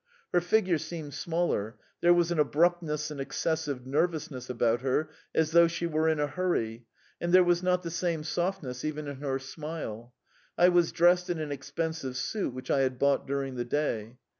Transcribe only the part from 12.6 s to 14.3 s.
I had bought during the day.